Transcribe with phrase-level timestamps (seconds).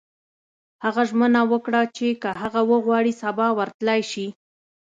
[0.83, 4.27] هغه ژمنه وکړه چې که هغه وغواړي سبا ورتلای شي